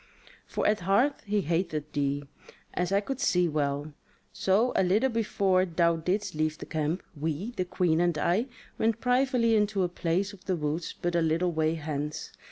[0.47, 2.23] For at heart he hateth thee,
[2.73, 3.93] as I could see well.
[4.33, 8.47] So a little before thou didst leave the camp, we, the Queen and I,
[8.79, 12.31] went privily into a place of the woods but a little way hence.